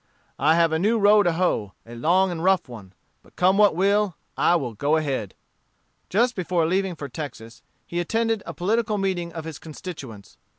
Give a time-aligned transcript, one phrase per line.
[0.39, 3.75] I have a new row to hoe, a long and rough one; but come what
[3.75, 5.35] will, I will go ahead."
[6.09, 10.37] Just before leaving for Texas, he attended a political meeting of his constituents.